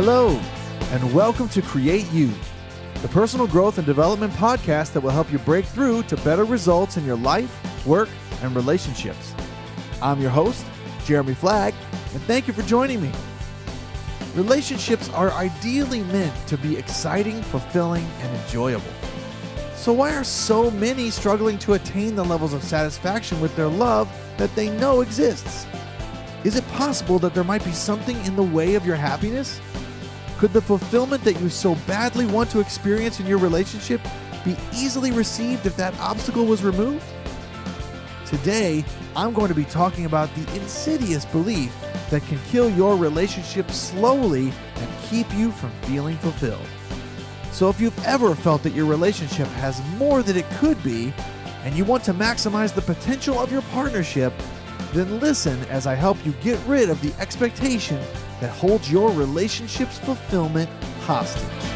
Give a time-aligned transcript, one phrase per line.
[0.00, 0.28] Hello,
[0.92, 2.30] and welcome to Create You,
[3.02, 6.96] the personal growth and development podcast that will help you break through to better results
[6.96, 8.08] in your life, work,
[8.40, 9.34] and relationships.
[10.00, 10.64] I'm your host,
[11.04, 11.74] Jeremy Flagg,
[12.12, 13.10] and thank you for joining me.
[14.36, 18.92] Relationships are ideally meant to be exciting, fulfilling, and enjoyable.
[19.74, 24.08] So, why are so many struggling to attain the levels of satisfaction with their love
[24.36, 25.66] that they know exists?
[26.44, 29.60] Is it possible that there might be something in the way of your happiness?
[30.38, 34.00] Could the fulfillment that you so badly want to experience in your relationship
[34.44, 37.04] be easily received if that obstacle was removed?
[38.24, 38.84] Today,
[39.16, 41.74] I'm going to be talking about the insidious belief
[42.10, 46.68] that can kill your relationship slowly and keep you from feeling fulfilled.
[47.50, 51.12] So, if you've ever felt that your relationship has more than it could be,
[51.64, 54.32] and you want to maximize the potential of your partnership,
[54.92, 58.00] then listen as I help you get rid of the expectation
[58.40, 60.70] that holds your relationship's fulfillment
[61.00, 61.68] hostage.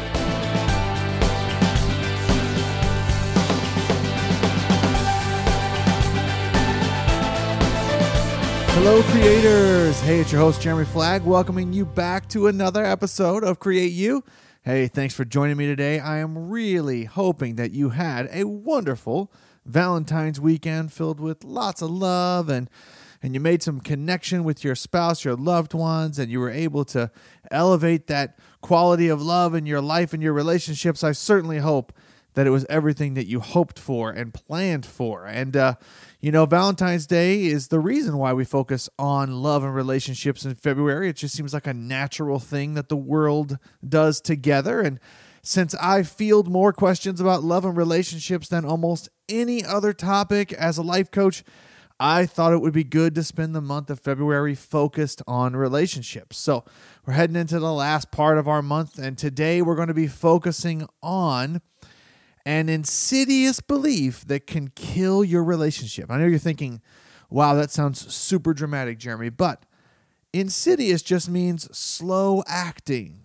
[8.75, 9.99] Hello, creators.
[10.01, 14.25] Hey, it's your host, Jeremy Flagg, welcoming you back to another episode of Create You.
[14.63, 15.99] Hey, thanks for joining me today.
[15.99, 19.31] I am really hoping that you had a wonderful
[19.65, 22.69] Valentine's weekend filled with lots of love and
[23.23, 26.83] and you made some connection with your spouse, your loved ones, and you were able
[26.83, 27.09] to
[27.49, 31.05] elevate that quality of love in your life and your relationships.
[31.05, 31.93] I certainly hope
[32.33, 35.25] that it was everything that you hoped for and planned for.
[35.25, 35.75] And, uh,
[36.19, 40.55] you know, Valentine's Day is the reason why we focus on love and relationships in
[40.55, 41.09] February.
[41.09, 44.81] It just seems like a natural thing that the world does together.
[44.81, 44.99] And
[45.43, 50.77] since I field more questions about love and relationships than almost any other topic as
[50.77, 51.43] a life coach,
[51.99, 56.37] I thought it would be good to spend the month of February focused on relationships.
[56.37, 56.63] So,
[57.05, 60.07] we're heading into the last part of our month, and today we're going to be
[60.07, 61.61] focusing on
[62.45, 66.09] an insidious belief that can kill your relationship.
[66.09, 66.81] I know you're thinking,
[67.29, 69.65] wow, that sounds super dramatic, Jeremy, but
[70.33, 73.22] insidious just means slow acting.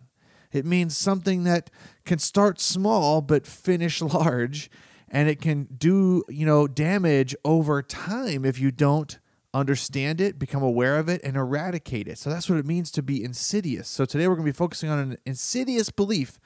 [0.53, 1.71] It means something that
[2.05, 4.71] can start small but finish large
[5.11, 9.19] and it can do you know damage over time if you don't
[9.55, 12.19] understand it become aware of it and eradicate it.
[12.19, 13.89] So that's what it means to be insidious.
[13.89, 16.39] So today we're going to be focusing on an insidious belief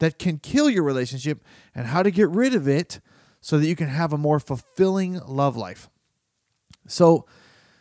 [0.00, 3.00] that can kill your relationship and how to get rid of it
[3.40, 5.88] so that you can have a more fulfilling love life.
[6.88, 7.26] So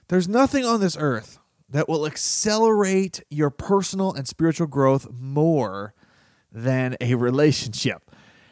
[0.08, 1.40] there's nothing on this earth
[1.72, 5.94] that will accelerate your personal and spiritual growth more
[6.52, 8.12] than a relationship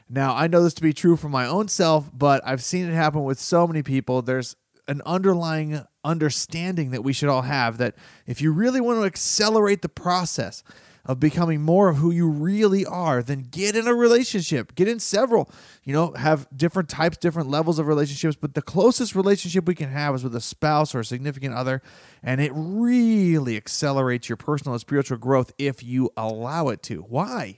[0.10, 2.94] now, I know this to be true for my own self, but I've seen it
[2.94, 4.24] happen with so many people.
[4.24, 4.56] There's
[4.88, 9.84] an underlying understanding that we should all have that if you really want to accelerate
[9.84, 10.64] the process
[11.10, 14.76] of becoming more of who you really are, then get in a relationship.
[14.76, 15.50] Get in several.
[15.84, 19.90] You know, have different types, different levels of relationships, but the closest relationship we can
[19.90, 21.82] have is with a spouse or a significant other,
[22.22, 27.02] and it really accelerates your personal and spiritual growth if you allow it to.
[27.02, 27.58] Why?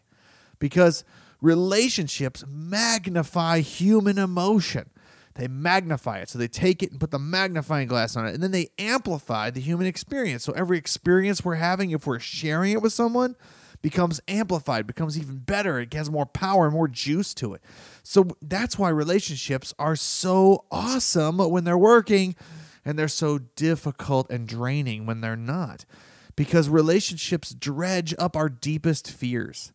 [0.58, 1.04] Because
[1.42, 4.90] relationships magnify human emotion.
[5.36, 6.30] They magnify it.
[6.30, 8.34] So they take it and put the magnifying glass on it.
[8.34, 10.44] And then they amplify the human experience.
[10.44, 13.36] So every experience we're having, if we're sharing it with someone,
[13.82, 15.80] becomes amplified, becomes even better.
[15.80, 17.62] It has more power more juice to it.
[18.04, 22.36] So that's why relationships are so awesome when they're working
[22.86, 25.86] and they're so difficult and draining when they're not.
[26.36, 29.72] Because relationships dredge up our deepest fears.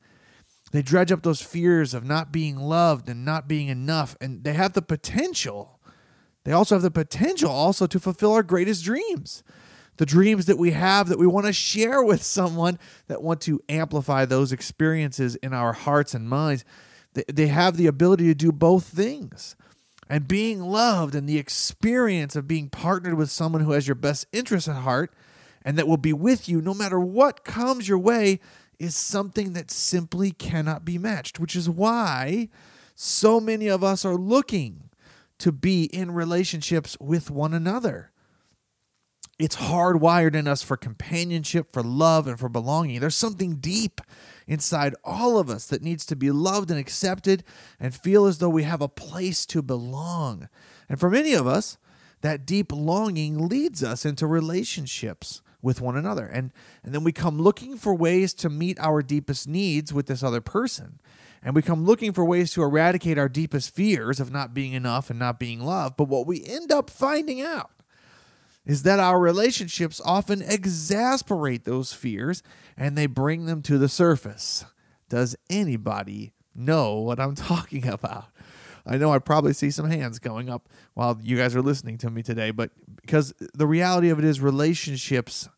[0.72, 4.16] They dredge up those fears of not being loved and not being enough.
[4.20, 5.80] And they have the potential.
[6.44, 9.42] They also have the potential also to fulfill our greatest dreams.
[9.96, 13.60] The dreams that we have that we want to share with someone that want to
[13.68, 16.64] amplify those experiences in our hearts and minds.
[17.14, 19.56] They have the ability to do both things.
[20.08, 24.26] And being loved and the experience of being partnered with someone who has your best
[24.32, 25.12] interests at heart
[25.64, 28.38] and that will be with you no matter what comes your way
[28.78, 32.48] is something that simply cannot be matched, which is why
[32.94, 34.90] so many of us are looking
[35.38, 38.10] to be in relationships with one another.
[39.38, 43.00] It's hardwired in us for companionship, for love, and for belonging.
[43.00, 44.00] There's something deep
[44.46, 47.44] inside all of us that needs to be loved and accepted
[47.78, 50.48] and feel as though we have a place to belong.
[50.88, 51.76] And for many of us,
[52.22, 56.26] that deep longing leads us into relationships with one another.
[56.26, 56.52] And,
[56.84, 60.40] and then we come looking for ways to meet our deepest needs with this other
[60.40, 61.00] person.
[61.42, 65.10] And we come looking for ways to eradicate our deepest fears of not being enough
[65.10, 65.96] and not being loved.
[65.96, 67.72] But what we end up finding out
[68.64, 72.44] is that our relationships often exasperate those fears
[72.76, 74.64] and they bring them to the surface.
[75.08, 78.26] Does anybody know what I'm talking about?
[78.86, 82.10] I know I probably see some hands going up while you guys are listening to
[82.10, 82.70] me today, but
[83.02, 85.48] because the reality of it is relationships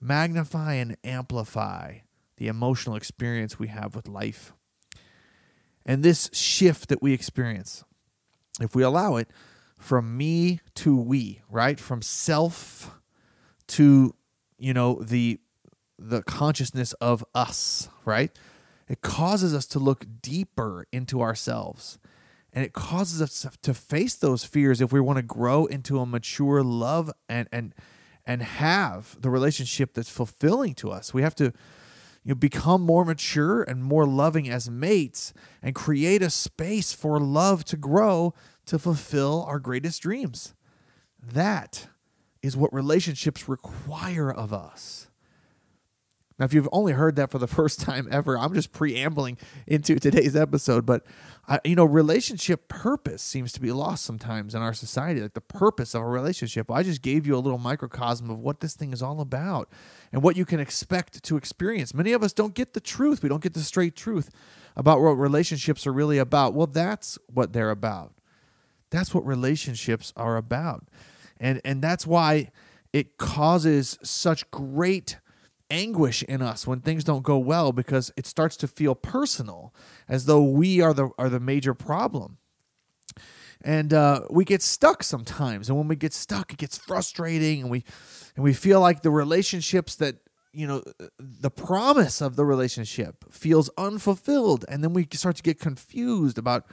[0.00, 1.98] magnify and amplify
[2.36, 4.52] the emotional experience we have with life.
[5.84, 7.84] And this shift that we experience,
[8.60, 9.28] if we allow it,
[9.78, 11.78] from me to we, right?
[11.78, 12.98] From self
[13.68, 14.14] to,
[14.58, 15.40] you know, the
[15.98, 18.30] the consciousness of us, right?
[18.88, 21.98] It causes us to look deeper into ourselves.
[22.52, 26.06] And it causes us to face those fears if we want to grow into a
[26.06, 27.74] mature love and and
[28.28, 31.14] and have the relationship that's fulfilling to us.
[31.14, 31.52] We have to you
[32.32, 35.32] know, become more mature and more loving as mates
[35.62, 38.34] and create a space for love to grow
[38.66, 40.54] to fulfill our greatest dreams.
[41.20, 41.88] That
[42.42, 45.07] is what relationships require of us.
[46.38, 49.98] Now, if you've only heard that for the first time ever, I'm just preambling into
[49.98, 50.86] today's episode.
[50.86, 51.04] But,
[51.48, 55.40] I, you know, relationship purpose seems to be lost sometimes in our society, like the
[55.40, 56.70] purpose of a relationship.
[56.70, 59.68] I just gave you a little microcosm of what this thing is all about
[60.12, 61.92] and what you can expect to experience.
[61.92, 64.30] Many of us don't get the truth, we don't get the straight truth
[64.76, 66.54] about what relationships are really about.
[66.54, 68.12] Well, that's what they're about.
[68.90, 70.86] That's what relationships are about.
[71.40, 72.50] And and that's why
[72.92, 75.18] it causes such great
[75.70, 79.74] anguish in us when things don't go well because it starts to feel personal
[80.08, 82.38] as though we are the are the major problem.
[83.60, 87.70] And uh, we get stuck sometimes and when we get stuck it gets frustrating and
[87.70, 87.84] we
[88.36, 90.16] and we feel like the relationships that
[90.52, 90.82] you know
[91.18, 96.66] the promise of the relationship feels unfulfilled and then we start to get confused about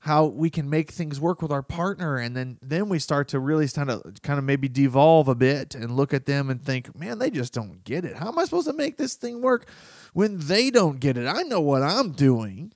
[0.00, 2.16] how we can make things work with our partner.
[2.16, 5.74] And then then we start to really kind of kind of maybe devolve a bit
[5.74, 8.16] and look at them and think man they just don't get it.
[8.16, 9.68] How am i supposed to make this thing work
[10.12, 11.26] when they don't get it?
[11.26, 12.72] I know what i'm doing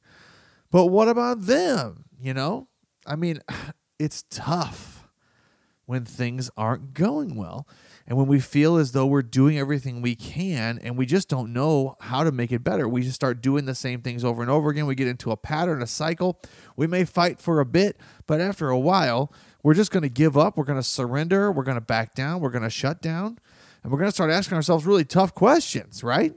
[0.70, 2.04] but what about them?
[2.18, 2.68] You know
[3.06, 3.40] i mean
[3.98, 5.08] it's tough
[5.86, 7.66] when things aren't going well
[8.06, 11.54] and when we feel as though we're doing everything we can and we just don't
[11.54, 14.50] know how to make it better, we just start doing the same things over and
[14.50, 14.84] over again.
[14.84, 16.38] We get into a pattern, a cycle.
[16.76, 17.96] We may fight for a bit,
[18.26, 20.58] but after a while, we're just going to give up.
[20.58, 21.50] We're going to surrender.
[21.50, 22.40] We're going to back down.
[22.40, 23.38] We're going to shut down.
[23.82, 26.34] And we're going to start asking ourselves really tough questions, right?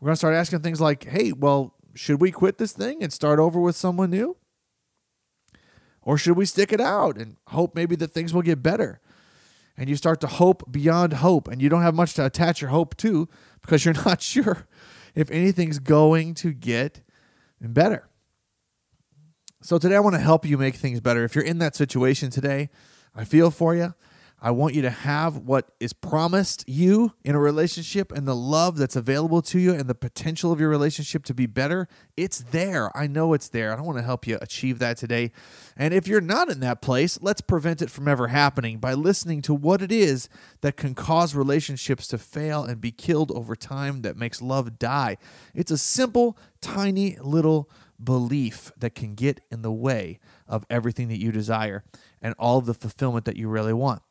[0.00, 3.12] We're going to start asking things like, hey, well, should we quit this thing and
[3.12, 4.36] start over with someone new?
[6.02, 9.00] Or should we stick it out and hope maybe that things will get better?
[9.78, 12.70] And you start to hope beyond hope and you don't have much to attach your
[12.70, 13.28] hope to
[13.62, 14.66] because you're not sure
[15.14, 17.00] if anything's going to get
[17.60, 18.08] better.
[19.62, 21.24] So today I want to help you make things better.
[21.24, 22.70] If you're in that situation today,
[23.14, 23.94] I feel for you.
[24.40, 28.76] I want you to have what is promised you in a relationship and the love
[28.76, 31.88] that's available to you and the potential of your relationship to be better.
[32.16, 32.96] It's there.
[32.96, 33.76] I know it's there.
[33.76, 35.32] I want to help you achieve that today.
[35.76, 39.42] And if you're not in that place, let's prevent it from ever happening by listening
[39.42, 40.28] to what it is
[40.60, 45.16] that can cause relationships to fail and be killed over time that makes love die.
[45.52, 47.68] It's a simple, tiny little
[48.02, 51.82] belief that can get in the way of everything that you desire
[52.22, 54.02] and all of the fulfillment that you really want.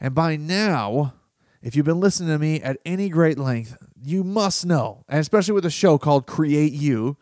[0.00, 1.14] And by now,
[1.62, 5.52] if you've been listening to me at any great length, you must know, and especially
[5.52, 7.18] with a show called Create You,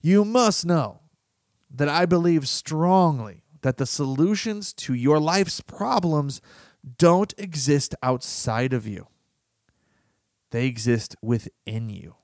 [0.00, 1.00] you must know
[1.70, 6.40] that I believe strongly that the solutions to your life's problems
[6.98, 9.08] don't exist outside of you,
[10.50, 12.16] they exist within you.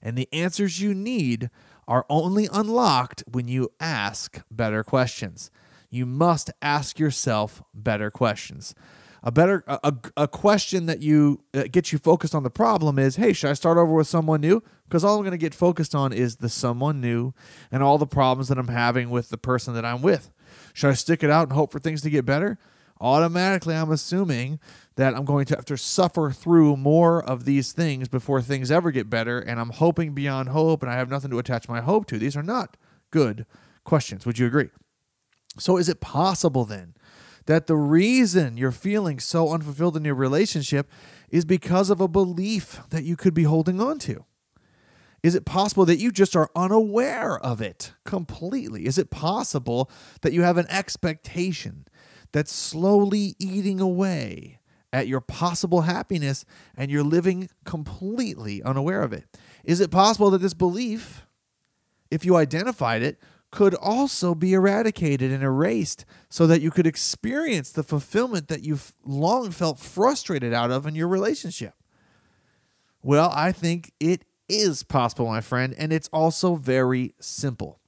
[0.00, 1.50] And the answers you need
[1.86, 5.50] are only unlocked when you ask better questions
[5.90, 8.74] you must ask yourself better questions.
[9.22, 13.16] A better a, a question that you uh, gets you focused on the problem is,
[13.16, 14.62] hey, should I start over with someone new?
[14.84, 17.34] Because all I'm going to get focused on is the someone new
[17.72, 20.30] and all the problems that I'm having with the person that I'm with.
[20.72, 22.58] Should I stick it out and hope for things to get better?
[23.00, 24.58] Automatically, I'm assuming
[24.96, 28.90] that I'm going to have to suffer through more of these things before things ever
[28.90, 32.06] get better, and I'm hoping beyond hope, and I have nothing to attach my hope
[32.06, 32.18] to.
[32.18, 32.76] These are not
[33.10, 33.46] good
[33.84, 34.26] questions.
[34.26, 34.70] Would you agree?
[35.58, 36.94] So, is it possible then
[37.46, 40.90] that the reason you're feeling so unfulfilled in your relationship
[41.30, 44.24] is because of a belief that you could be holding on to?
[45.22, 48.86] Is it possible that you just are unaware of it completely?
[48.86, 49.90] Is it possible
[50.22, 51.86] that you have an expectation
[52.32, 54.60] that's slowly eating away
[54.92, 56.44] at your possible happiness
[56.76, 59.24] and you're living completely unaware of it?
[59.64, 61.26] Is it possible that this belief,
[62.10, 63.18] if you identified it,
[63.50, 68.92] could also be eradicated and erased so that you could experience the fulfillment that you've
[69.04, 71.74] long felt frustrated out of in your relationship?
[73.02, 77.80] Well, I think it is possible, my friend, and it's also very simple.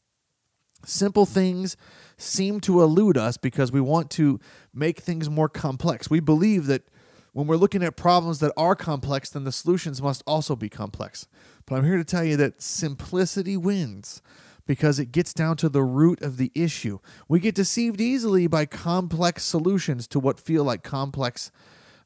[0.87, 1.76] Simple things
[2.17, 4.40] seem to elude us because we want to
[4.73, 6.09] make things more complex.
[6.09, 6.85] We believe that
[7.33, 11.29] when we're looking at problems that are complex, then the solutions must also be complex.
[11.67, 14.23] But I'm here to tell you that simplicity wins
[14.70, 17.00] because it gets down to the root of the issue.
[17.26, 21.50] We get deceived easily by complex solutions to what feel like complex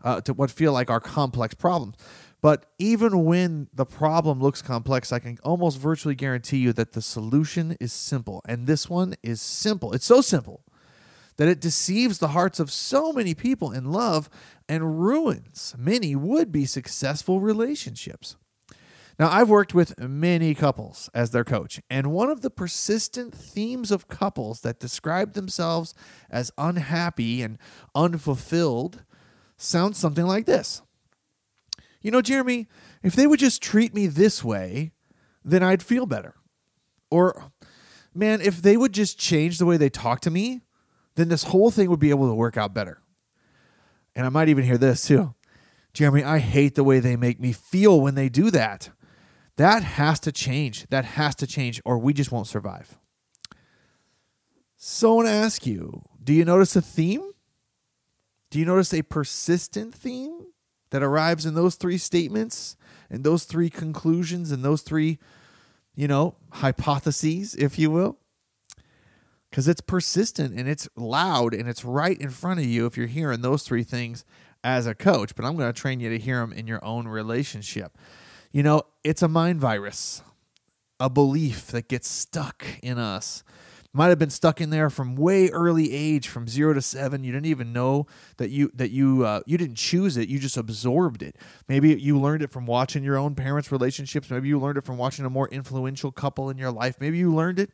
[0.00, 1.96] uh, to what feel like our complex problems.
[2.40, 7.02] But even when the problem looks complex, I can almost virtually guarantee you that the
[7.02, 8.40] solution is simple.
[8.48, 9.92] And this one is simple.
[9.92, 10.62] It's so simple
[11.36, 14.30] that it deceives the hearts of so many people in love
[14.70, 18.36] and ruins many would be successful relationships.
[19.18, 23.90] Now, I've worked with many couples as their coach, and one of the persistent themes
[23.92, 25.94] of couples that describe themselves
[26.28, 27.58] as unhappy and
[27.94, 29.04] unfulfilled
[29.56, 30.82] sounds something like this
[32.04, 32.68] you know, Jeremy,
[33.02, 34.92] if they would just treat me this way,
[35.42, 36.34] then I'd feel better.
[37.10, 37.50] Or,
[38.14, 40.60] man, if they would just change the way they talk to me,
[41.14, 43.00] then this whole thing would be able to work out better.
[44.14, 45.34] And I might even hear this too
[45.94, 48.90] Jeremy, I hate the way they make me feel when they do that.
[49.56, 50.86] That has to change.
[50.88, 52.98] That has to change, or we just won't survive.
[54.76, 57.32] So I want to ask you do you notice a theme?
[58.50, 60.44] Do you notice a persistent theme?
[60.94, 62.76] that arrives in those three statements
[63.10, 65.18] and those three conclusions and those three,
[65.96, 68.16] you know, hypotheses, if you will.
[69.50, 73.08] Because it's persistent and it's loud and it's right in front of you if you're
[73.08, 74.24] hearing those three things
[74.62, 75.34] as a coach.
[75.34, 77.98] But I'm going to train you to hear them in your own relationship.
[78.54, 80.22] You know, it's a mind virus,
[81.00, 83.42] a belief that gets stuck in us.
[83.92, 87.32] Might have been stuck in there from way early age from 0 to 7 you
[87.32, 88.06] didn't even know
[88.36, 90.28] that you that you uh, you didn't choose it.
[90.28, 91.34] You just absorbed it.
[91.66, 94.30] Maybe you learned it from watching your own parents relationships.
[94.30, 97.00] Maybe you learned it from watching a more influential couple in your life.
[97.00, 97.70] Maybe you learned it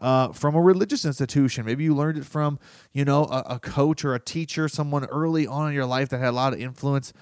[0.00, 1.64] uh, from a religious institution.
[1.64, 2.58] Maybe you learned it from
[2.92, 6.18] you know a, a, coach or a teacher someone early on in your life that
[6.18, 7.12] had a lot of influence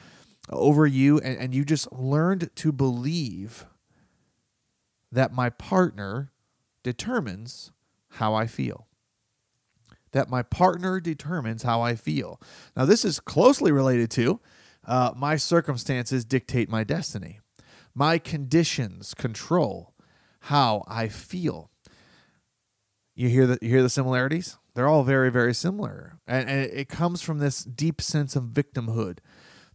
[0.48, 3.66] over you and, and you just learned to believe
[5.10, 6.32] that my partner
[6.82, 7.70] determines
[8.12, 8.88] how I feel.
[10.12, 12.40] That my partner determines how I feel.
[12.76, 14.40] Now, this is closely related to
[14.86, 17.40] uh, my circumstances dictate my destiny.
[17.94, 19.94] My conditions control
[20.40, 21.70] how I feel.
[23.14, 24.56] You hear the you hear the similarities?
[24.74, 29.18] They're all very very similar, and, and it comes from this deep sense of victimhood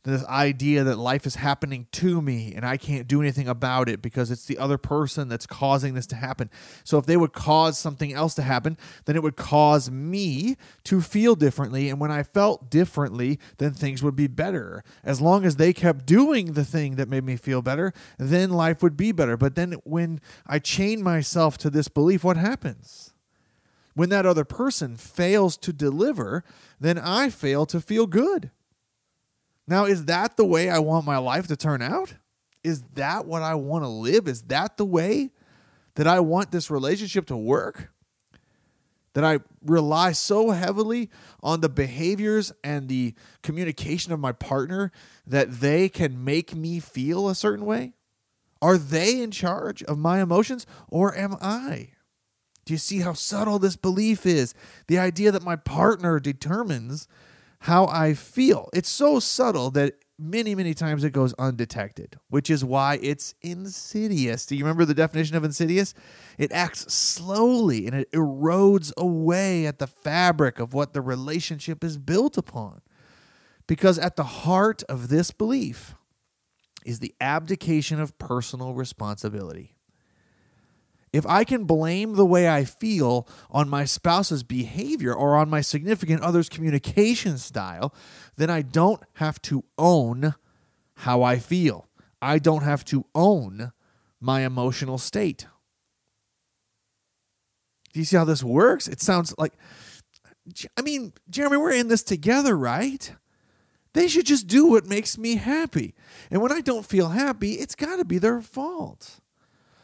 [0.07, 4.01] this idea that life is happening to me and I can't do anything about it
[4.01, 6.49] because it's the other person that's causing this to happen.
[6.83, 11.01] So if they would cause something else to happen, then it would cause me to
[11.01, 11.89] feel differently.
[11.89, 14.83] And when I felt differently, then things would be better.
[15.03, 18.81] As long as they kept doing the thing that made me feel better, then life
[18.81, 19.37] would be better.
[19.37, 23.13] But then when I chain myself to this belief, what happens?
[23.93, 26.43] When that other person fails to deliver,
[26.79, 28.51] then I fail to feel good.
[29.67, 32.13] Now, is that the way I want my life to turn out?
[32.63, 34.27] Is that what I want to live?
[34.27, 35.31] Is that the way
[35.95, 37.91] that I want this relationship to work?
[39.13, 41.09] That I rely so heavily
[41.41, 44.91] on the behaviors and the communication of my partner
[45.25, 47.93] that they can make me feel a certain way?
[48.61, 51.89] Are they in charge of my emotions or am I?
[52.65, 54.53] Do you see how subtle this belief is?
[54.87, 57.07] The idea that my partner determines
[57.67, 58.69] how I feel.
[58.73, 64.45] It's so subtle that many, many times it goes undetected, which is why it's insidious.
[64.45, 65.93] Do you remember the definition of insidious?
[66.37, 71.97] It acts slowly and it erodes away at the fabric of what the relationship is
[71.97, 72.81] built upon.
[73.67, 75.93] Because at the heart of this belief
[76.85, 79.76] is the abdication of personal responsibility.
[81.13, 85.61] If I can blame the way I feel on my spouse's behavior or on my
[85.61, 87.93] significant other's communication style,
[88.35, 90.35] then I don't have to own
[90.97, 91.87] how I feel.
[92.21, 93.71] I don't have to own
[94.19, 95.47] my emotional state.
[97.93, 98.87] Do you see how this works?
[98.87, 99.53] It sounds like,
[100.75, 103.13] I mean, Jeremy, we're in this together, right?
[103.93, 105.95] They should just do what makes me happy.
[106.29, 109.21] And when I don't feel happy, it's got to be their fault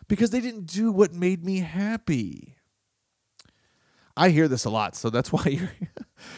[0.07, 2.55] because they didn't do what made me happy.
[4.15, 5.71] I hear this a lot, so that's why you're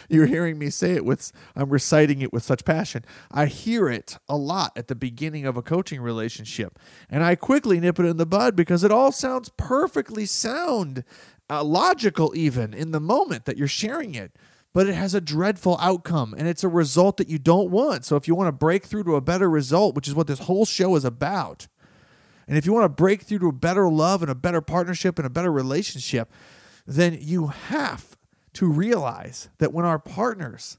[0.09, 3.05] you're hearing me say it with I'm reciting it with such passion.
[3.31, 6.79] I hear it a lot at the beginning of a coaching relationship,
[7.09, 11.03] and I quickly nip it in the bud because it all sounds perfectly sound
[11.49, 14.35] uh, logical even in the moment that you're sharing it,
[14.73, 18.05] but it has a dreadful outcome and it's a result that you don't want.
[18.05, 20.39] So if you want to break through to a better result, which is what this
[20.39, 21.67] whole show is about,
[22.47, 25.17] and if you want to break through to a better love and a better partnership
[25.17, 26.31] and a better relationship,
[26.85, 28.15] then you have
[28.53, 30.77] to realize that when our partners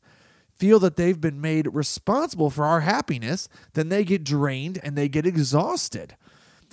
[0.53, 5.09] feel that they've been made responsible for our happiness, then they get drained and they
[5.09, 6.17] get exhausted.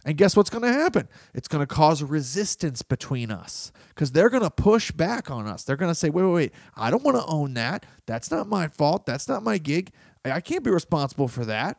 [0.05, 1.07] And guess what's going to happen?
[1.33, 5.63] It's going to cause resistance between us because they're going to push back on us.
[5.63, 7.85] They're going to say, wait, wait, wait, I don't want to own that.
[8.05, 9.05] That's not my fault.
[9.05, 9.91] That's not my gig.
[10.25, 11.77] I can't be responsible for that.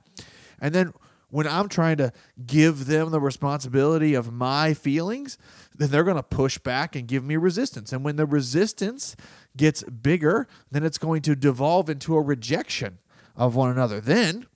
[0.61, 0.93] And then
[1.35, 2.13] when I'm trying to
[2.47, 5.37] give them the responsibility of my feelings,
[5.75, 7.93] then they're going to push back and give me resistance.
[7.93, 9.17] And when the resistance
[9.57, 13.01] gets bigger, then it's going to devolve into a rejection
[13.35, 14.01] of one another.
[14.01, 14.47] Then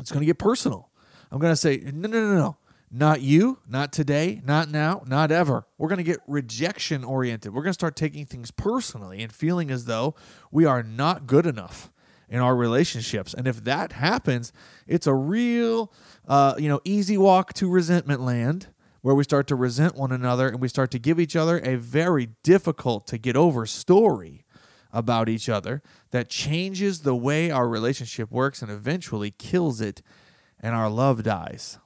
[0.00, 0.88] it's going to get personal.
[1.30, 2.56] I'm going to say, no, no, no, no.
[2.90, 5.66] Not you, not today, not now, not ever.
[5.76, 7.52] We're going to get rejection oriented.
[7.52, 10.14] We're going to start taking things personally and feeling as though
[10.50, 11.90] we are not good enough
[12.28, 13.34] in our relationships.
[13.34, 14.52] And if that happens,
[14.86, 15.92] it's a real,
[16.26, 18.68] uh, you know, easy walk to resentment land
[19.00, 21.76] where we start to resent one another and we start to give each other a
[21.76, 24.44] very difficult to get over story
[24.92, 30.02] about each other that changes the way our relationship works and eventually kills it
[30.60, 31.78] and our love dies.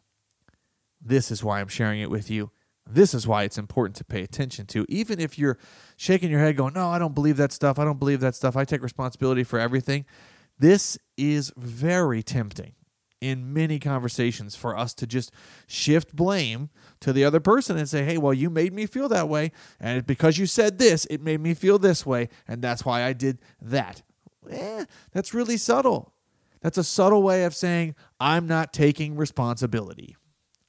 [1.00, 2.50] This is why I'm sharing it with you.
[2.88, 4.84] This is why it's important to pay attention to.
[4.88, 5.58] Even if you're
[5.96, 7.78] shaking your head, going, No, I don't believe that stuff.
[7.78, 8.56] I don't believe that stuff.
[8.56, 10.04] I take responsibility for everything.
[10.58, 12.74] This is very tempting
[13.20, 15.30] in many conversations for us to just
[15.68, 19.28] shift blame to the other person and say, hey, well, you made me feel that
[19.28, 19.52] way.
[19.78, 22.28] And because you said this, it made me feel this way.
[22.48, 24.02] And that's why I did that.
[24.50, 26.12] Eh, that's really subtle.
[26.62, 30.16] That's a subtle way of saying, I'm not taking responsibility.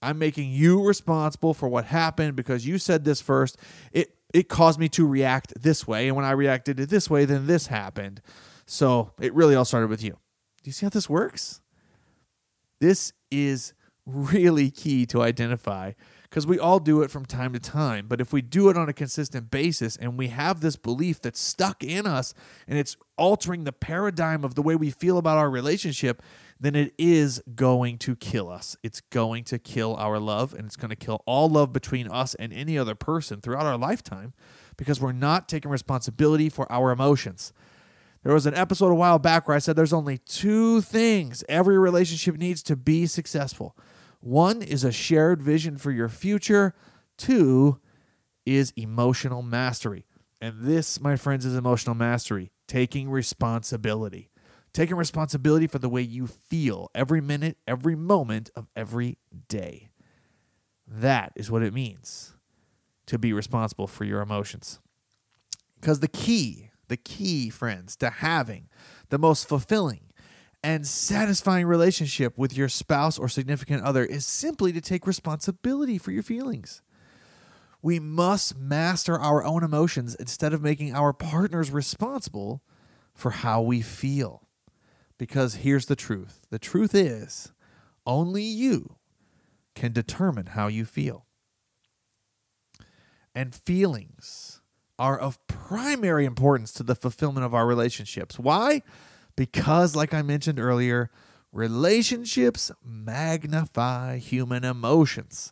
[0.04, 3.58] I'm making you responsible for what happened because you said this first.
[3.92, 7.46] It it caused me to react this way, and when I reacted this way, then
[7.46, 8.20] this happened.
[8.66, 10.12] So it really all started with you.
[10.12, 11.62] Do you see how this works?
[12.80, 13.74] This is
[14.06, 18.08] really key to identify because we all do it from time to time.
[18.08, 21.40] But if we do it on a consistent basis and we have this belief that's
[21.40, 22.34] stuck in us
[22.68, 26.22] and it's altering the paradigm of the way we feel about our relationship,
[26.60, 28.76] then it is going to kill us.
[28.84, 32.36] It's going to kill our love and it's going to kill all love between us
[32.36, 34.34] and any other person throughout our lifetime
[34.76, 37.54] because we're not taking responsibility for our emotions.
[38.24, 41.78] There was an episode a while back where I said there's only two things every
[41.78, 43.78] relationship needs to be successful.
[44.22, 46.74] One is a shared vision for your future,
[47.18, 47.80] two
[48.46, 50.06] is emotional mastery.
[50.42, 54.30] And this, my friends, is emotional mastery taking responsibility.
[54.74, 59.92] Taking responsibility for the way you feel every minute, every moment of every day.
[60.88, 62.34] That is what it means
[63.06, 64.80] to be responsible for your emotions.
[65.80, 68.70] Because the key the key, friends, to having
[69.10, 70.02] the most fulfilling
[70.64, 76.12] and satisfying relationship with your spouse or significant other is simply to take responsibility for
[76.12, 76.84] your feelings.
[77.82, 82.62] We must master our own emotions instead of making our partners responsible
[83.16, 84.48] for how we feel.
[85.18, 87.54] Because here's the truth the truth is,
[88.06, 88.98] only you
[89.74, 91.26] can determine how you feel.
[93.34, 94.62] And feelings
[95.04, 98.40] are of primary importance to the fulfillment of our relationships.
[98.40, 98.84] Why?
[99.36, 101.12] Because, like I mentioned earlier,
[101.52, 105.52] relationships magnify human emotions.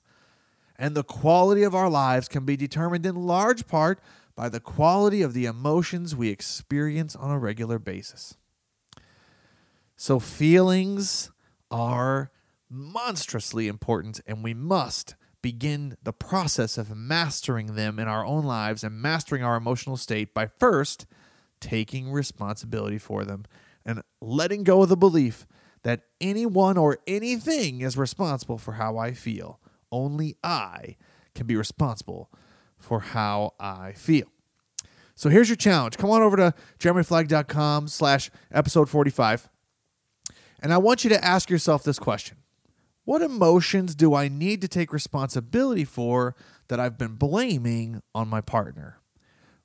[0.79, 3.99] And the quality of our lives can be determined in large part
[4.37, 8.37] by the quality of the emotions we experience on a regular basis.
[9.97, 11.29] So, feelings
[11.69, 12.31] are
[12.69, 18.83] monstrously important, and we must begin the process of mastering them in our own lives
[18.83, 21.05] and mastering our emotional state by first
[21.59, 23.45] taking responsibility for them
[23.85, 25.47] and letting go of the belief
[25.83, 29.59] that anyone or anything is responsible for how I feel.
[29.91, 30.95] Only I
[31.33, 32.31] can be responsible
[32.77, 34.27] for how I feel.
[35.15, 35.97] So here's your challenge.
[35.97, 39.49] Come on over to jeremyflagg.com slash episode 45.
[40.63, 42.37] And I want you to ask yourself this question
[43.11, 46.33] what emotions do I need to take responsibility for
[46.69, 49.01] that I've been blaming on my partner?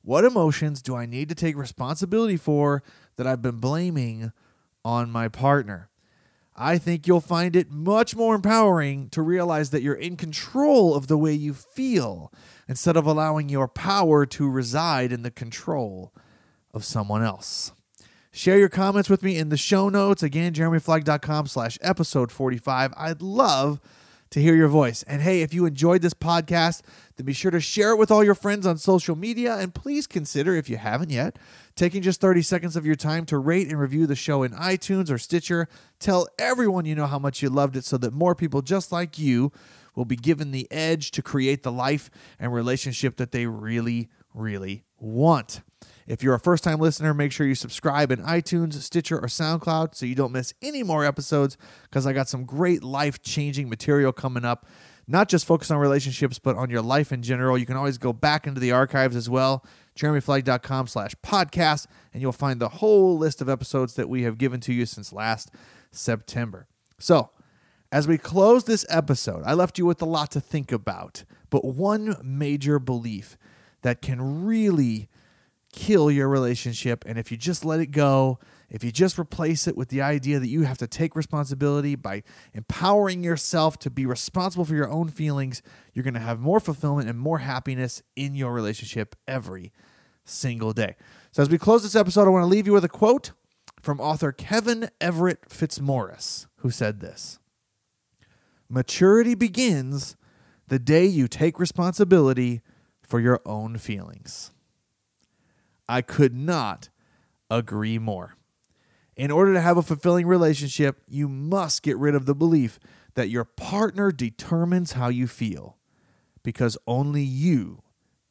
[0.02, 2.82] What emotions do I need to take responsibility for
[3.14, 4.32] that I've been blaming
[4.84, 5.90] on my partner?
[6.56, 11.06] I think you'll find it much more empowering to realize that you're in control of
[11.06, 12.32] the way you feel
[12.66, 16.12] instead of allowing your power to reside in the control
[16.74, 17.70] of someone else.
[18.36, 20.22] Share your comments with me in the show notes.
[20.22, 22.92] Again, jeremyflagg.com slash episode 45.
[22.94, 23.80] I'd love
[24.28, 25.02] to hear your voice.
[25.04, 26.82] And hey, if you enjoyed this podcast,
[27.16, 29.56] then be sure to share it with all your friends on social media.
[29.56, 31.38] And please consider, if you haven't yet,
[31.76, 35.10] taking just 30 seconds of your time to rate and review the show in iTunes
[35.10, 35.66] or Stitcher.
[35.98, 39.18] Tell everyone you know how much you loved it so that more people just like
[39.18, 39.50] you
[39.94, 44.84] will be given the edge to create the life and relationship that they really, really
[44.98, 45.62] want.
[46.06, 49.94] If you're a first time listener, make sure you subscribe in iTunes, Stitcher, or SoundCloud
[49.94, 54.12] so you don't miss any more episodes because I got some great life changing material
[54.12, 54.66] coming up.
[55.08, 57.58] Not just focused on relationships, but on your life in general.
[57.58, 59.64] You can always go back into the archives as well,
[59.96, 64.60] jeremyflagg.com slash podcast, and you'll find the whole list of episodes that we have given
[64.60, 65.50] to you since last
[65.90, 66.66] September.
[66.98, 67.30] So,
[67.92, 71.64] as we close this episode, I left you with a lot to think about, but
[71.64, 73.36] one major belief
[73.82, 75.08] that can really
[75.76, 77.04] kill your relationship.
[77.06, 80.40] And if you just let it go, if you just replace it with the idea
[80.40, 85.08] that you have to take responsibility by empowering yourself to be responsible for your own
[85.08, 85.62] feelings,
[85.92, 89.70] you're going to have more fulfillment and more happiness in your relationship every
[90.24, 90.96] single day.
[91.30, 93.32] So, as we close this episode, I want to leave you with a quote
[93.80, 97.38] from author Kevin Everett Fitzmaurice, who said this
[98.68, 100.16] Maturity begins
[100.68, 102.62] the day you take responsibility
[103.02, 104.50] for your own feelings.
[105.88, 106.88] I could not
[107.50, 108.36] agree more.
[109.16, 112.78] In order to have a fulfilling relationship, you must get rid of the belief
[113.14, 115.78] that your partner determines how you feel,
[116.42, 117.82] because only you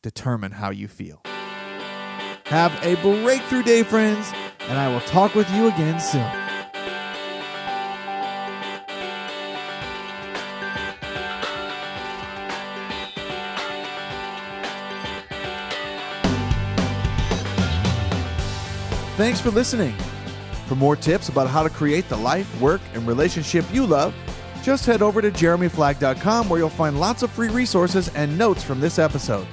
[0.03, 1.21] determine how you feel.
[2.45, 6.44] Have a breakthrough day, friends, and I will talk with you again soon.
[19.15, 19.95] Thanks for listening.
[20.67, 24.13] For more tips about how to create the life, work, and relationship you love,
[24.61, 28.81] just head over to jeremyflagg.com where you'll find lots of free resources and notes from
[28.81, 29.47] this episode.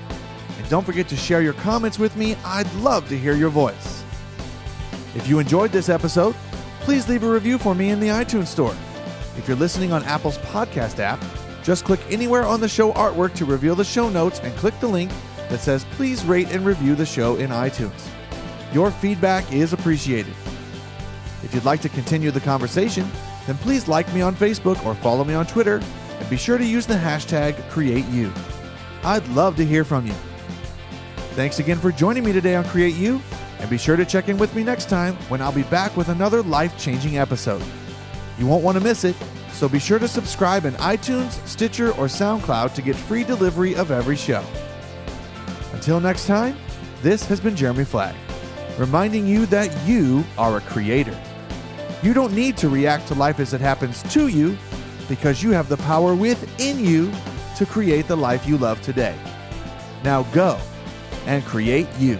[0.58, 2.34] And don't forget to share your comments with me.
[2.44, 4.02] I'd love to hear your voice.
[5.14, 6.34] If you enjoyed this episode,
[6.80, 8.74] please leave a review for me in the iTunes Store.
[9.36, 11.22] If you're listening on Apple's podcast app,
[11.62, 14.88] just click anywhere on the show artwork to reveal the show notes and click the
[14.88, 15.12] link
[15.50, 18.08] that says please rate and review the show in iTunes.
[18.72, 20.34] Your feedback is appreciated.
[21.42, 23.06] If you'd like to continue the conversation,
[23.46, 25.82] then please like me on Facebook or follow me on Twitter
[26.18, 28.32] and be sure to use the hashtag CreateYou.
[29.04, 30.14] I'd love to hear from you.
[31.34, 33.20] Thanks again for joining me today on Create You,
[33.58, 36.08] and be sure to check in with me next time when I'll be back with
[36.08, 37.62] another life changing episode.
[38.38, 39.16] You won't want to miss it,
[39.50, 43.90] so be sure to subscribe in iTunes, Stitcher, or SoundCloud to get free delivery of
[43.90, 44.44] every show.
[45.72, 46.56] Until next time,
[47.02, 48.14] this has been Jeremy Flagg
[48.82, 51.16] reminding you that you are a creator.
[52.02, 54.58] You don't need to react to life as it happens to you
[55.08, 57.12] because you have the power within you
[57.58, 59.16] to create the life you love today.
[60.02, 60.58] Now go
[61.26, 62.18] and create you.